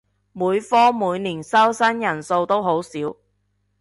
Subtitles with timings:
[0.31, 3.15] 每科每年收生人數都好少